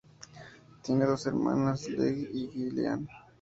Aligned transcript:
Tiene 0.81 1.05
dos 1.05 1.27
hermanas, 1.27 1.87
Leigh 1.87 2.27
y 2.33 2.47
Gillian. 2.47 3.07